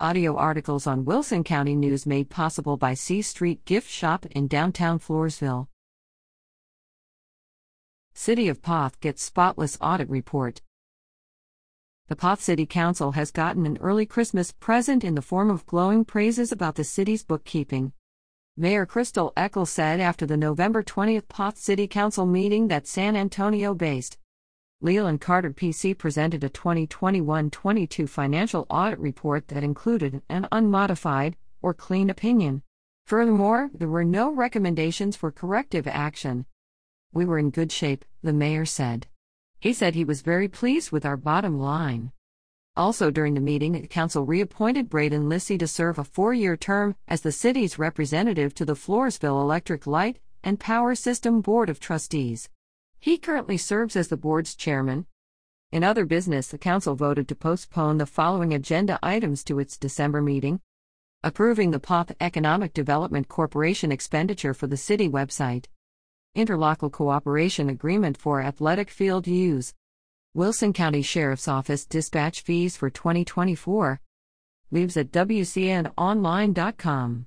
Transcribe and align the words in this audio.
Audio 0.00 0.34
articles 0.34 0.88
on 0.88 1.04
Wilson 1.04 1.44
County 1.44 1.76
News 1.76 2.04
made 2.04 2.28
possible 2.28 2.76
by 2.76 2.94
C 2.94 3.22
Street 3.22 3.64
Gift 3.64 3.88
Shop 3.88 4.26
in 4.26 4.48
downtown 4.48 4.98
Floresville. 4.98 5.68
City 8.12 8.48
of 8.48 8.60
Poth 8.60 8.98
gets 8.98 9.22
spotless 9.22 9.78
audit 9.80 10.10
report. 10.10 10.62
The 12.08 12.16
Poth 12.16 12.40
City 12.40 12.66
Council 12.66 13.12
has 13.12 13.30
gotten 13.30 13.66
an 13.66 13.78
early 13.80 14.04
Christmas 14.04 14.50
present 14.50 15.04
in 15.04 15.14
the 15.14 15.22
form 15.22 15.48
of 15.48 15.64
glowing 15.64 16.04
praises 16.04 16.50
about 16.50 16.74
the 16.74 16.82
city's 16.82 17.22
bookkeeping. 17.22 17.92
Mayor 18.56 18.86
Chrystal 18.86 19.32
Eckel 19.36 19.64
said 19.64 20.00
after 20.00 20.26
the 20.26 20.36
November 20.36 20.82
20th 20.82 21.28
Poth 21.28 21.56
City 21.56 21.86
Council 21.86 22.26
meeting 22.26 22.66
that 22.66 22.88
San 22.88 23.14
Antonio 23.14 23.74
based 23.74 24.18
Leal 24.84 25.16
& 25.16 25.18
Carter 25.18 25.50
PC 25.50 25.96
presented 25.96 26.44
a 26.44 26.50
2021 26.50 27.48
22 27.48 28.06
financial 28.06 28.66
audit 28.68 28.98
report 28.98 29.48
that 29.48 29.64
included 29.64 30.20
an 30.28 30.46
unmodified 30.52 31.36
or 31.62 31.72
clean 31.72 32.10
opinion. 32.10 32.62
Furthermore, 33.06 33.70
there 33.72 33.88
were 33.88 34.04
no 34.04 34.30
recommendations 34.30 35.16
for 35.16 35.32
corrective 35.32 35.86
action. 35.86 36.44
We 37.14 37.24
were 37.24 37.38
in 37.38 37.48
good 37.48 37.72
shape, 37.72 38.04
the 38.22 38.34
mayor 38.34 38.66
said. 38.66 39.06
He 39.58 39.72
said 39.72 39.94
he 39.94 40.04
was 40.04 40.20
very 40.20 40.48
pleased 40.48 40.92
with 40.92 41.06
our 41.06 41.16
bottom 41.16 41.58
line. 41.58 42.12
Also 42.76 43.10
during 43.10 43.32
the 43.32 43.40
meeting, 43.40 43.72
the 43.72 43.86
council 43.86 44.26
reappointed 44.26 44.90
Braden 44.90 45.30
Lyssy 45.30 45.56
to 45.60 45.66
serve 45.66 45.98
a 45.98 46.04
four 46.04 46.34
year 46.34 46.58
term 46.58 46.94
as 47.08 47.22
the 47.22 47.32
city's 47.32 47.78
representative 47.78 48.54
to 48.56 48.66
the 48.66 48.74
Floresville 48.74 49.40
Electric 49.40 49.86
Light 49.86 50.18
and 50.42 50.60
Power 50.60 50.94
System 50.94 51.40
Board 51.40 51.70
of 51.70 51.80
Trustees. 51.80 52.50
He 53.04 53.18
currently 53.18 53.58
serves 53.58 53.96
as 53.96 54.08
the 54.08 54.16
board's 54.16 54.54
chairman. 54.54 55.04
In 55.70 55.84
other 55.84 56.06
business, 56.06 56.48
the 56.48 56.56
council 56.56 56.94
voted 56.94 57.28
to 57.28 57.34
postpone 57.34 57.98
the 57.98 58.06
following 58.06 58.54
agenda 58.54 58.98
items 59.02 59.44
to 59.44 59.58
its 59.58 59.76
December 59.76 60.22
meeting 60.22 60.62
approving 61.22 61.70
the 61.70 61.78
Poth 61.78 62.12
Economic 62.18 62.72
Development 62.72 63.28
Corporation 63.28 63.92
expenditure 63.92 64.54
for 64.54 64.66
the 64.66 64.78
city 64.78 65.06
website, 65.06 65.66
interlocal 66.34 66.90
cooperation 66.90 67.68
agreement 67.68 68.16
for 68.16 68.40
athletic 68.40 68.88
field 68.88 69.26
use, 69.26 69.74
Wilson 70.32 70.72
County 70.72 71.02
Sheriff's 71.02 71.46
Office 71.46 71.84
dispatch 71.84 72.40
fees 72.40 72.74
for 72.74 72.88
2024, 72.88 74.00
leaves 74.70 74.96
at 74.96 75.12
WCNOnline.com. 75.12 77.26